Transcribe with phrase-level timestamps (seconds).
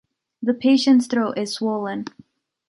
[0.41, 2.05] the patient’s throat is swollen.